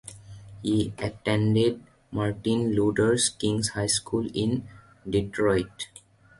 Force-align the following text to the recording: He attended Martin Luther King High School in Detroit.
He 0.63 0.95
attended 0.97 1.83
Martin 2.09 2.73
Luther 2.73 3.15
King 3.37 3.61
High 3.61 3.85
School 3.85 4.27
in 4.33 4.67
Detroit. 5.07 5.89